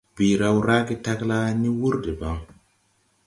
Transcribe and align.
Bii 0.15 0.35
raw 0.41 0.57
raage 0.67 0.95
tagla 1.05 1.37
la 1.43 1.51
ni 1.61 1.69
wur 1.79 1.95
debaŋ. 2.03 2.39